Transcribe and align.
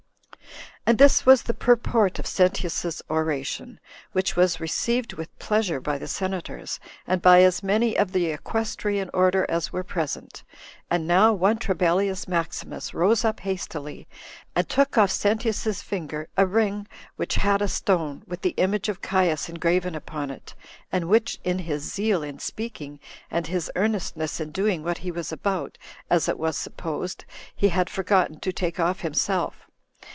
8 0.87 0.93
3. 0.93 0.93
And 0.93 0.97
this 0.97 1.25
was 1.27 1.43
the 1.43 1.53
purport 1.53 2.17
of 2.17 2.25
Sentius's 2.25 3.03
oration, 3.07 3.67
9 3.67 3.77
which 4.13 4.35
was 4.35 4.59
received 4.59 5.13
with 5.13 5.37
pleasure 5.37 5.79
by 5.79 5.99
the 5.99 6.07
senators, 6.07 6.79
and 7.05 7.21
by 7.21 7.43
as 7.43 7.61
many 7.61 7.95
of 7.95 8.11
the 8.11 8.25
equestrian 8.25 9.07
order 9.13 9.45
as 9.47 9.71
were 9.71 9.83
present. 9.83 10.43
And 10.89 11.05
now 11.07 11.33
one 11.33 11.59
Trebellius 11.59 12.27
Maximus 12.27 12.93
rose 12.95 13.23
up 13.23 13.41
hastily, 13.41 14.07
and 14.55 14.67
took 14.67 14.97
off 14.97 15.11
Sentius's 15.11 15.81
finger 15.83 16.27
a 16.35 16.47
ring, 16.47 16.87
which 17.15 17.35
had 17.35 17.61
a 17.61 17.67
stone, 17.69 18.23
with 18.27 18.41
the 18.41 18.55
image 18.57 18.89
of 18.89 19.03
Caius 19.03 19.47
engraven 19.49 19.93
upon 19.93 20.29
it, 20.31 20.55
and 20.91 21.07
which, 21.07 21.39
in 21.45 21.59
his 21.59 21.83
zeal 21.83 22.21
in 22.23 22.39
speaking, 22.39 22.99
and 23.29 23.45
his 23.47 23.71
earnestness 23.75 24.39
in 24.41 24.49
doing 24.51 24.83
what 24.83 24.97
he 24.97 25.11
was 25.11 25.31
about, 25.31 25.77
as 26.09 26.27
it 26.27 26.39
was 26.39 26.57
supposed, 26.57 27.23
he 27.55 27.69
had 27.69 27.87
forgotten 27.89 28.39
to 28.39 28.51
take 28.51 28.79
off 28.79 29.01
himself. 29.01 29.67